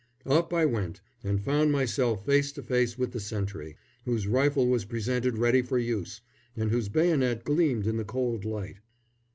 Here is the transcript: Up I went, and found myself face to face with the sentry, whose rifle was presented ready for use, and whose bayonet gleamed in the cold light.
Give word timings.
Up 0.25 0.51
I 0.51 0.65
went, 0.65 0.99
and 1.23 1.39
found 1.43 1.71
myself 1.71 2.25
face 2.25 2.51
to 2.53 2.63
face 2.63 2.97
with 2.97 3.11
the 3.11 3.19
sentry, 3.19 3.77
whose 4.05 4.25
rifle 4.25 4.65
was 4.67 4.83
presented 4.83 5.37
ready 5.37 5.61
for 5.61 5.77
use, 5.77 6.21
and 6.57 6.71
whose 6.71 6.89
bayonet 6.89 7.43
gleamed 7.43 7.85
in 7.85 7.97
the 7.97 8.03
cold 8.03 8.43
light. 8.43 8.77